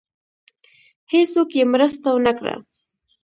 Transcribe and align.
هېڅوک 1.11 1.49
یې 1.57 1.63
مرسته 1.73 2.07
ونه 2.13 2.33
کړه. 2.39 2.55